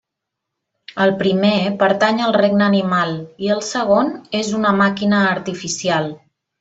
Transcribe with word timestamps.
El 1.03 1.11
primer 1.17 1.51
pertany 1.83 2.21
al 2.27 2.33
regne 2.41 2.65
animal 2.69 3.13
i 3.49 3.53
el 3.57 3.61
segon 3.69 4.13
és 4.41 4.51
una 4.61 4.73
màquina 4.81 5.21
artificial. 5.37 6.11